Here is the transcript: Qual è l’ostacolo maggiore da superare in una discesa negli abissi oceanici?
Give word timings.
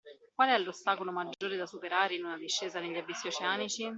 Qual 0.33 0.49
è 0.49 0.57
l’ostacolo 0.57 1.11
maggiore 1.11 1.57
da 1.57 1.67
superare 1.67 2.15
in 2.15 2.25
una 2.25 2.35
discesa 2.35 2.79
negli 2.79 2.97
abissi 2.97 3.27
oceanici? 3.27 3.87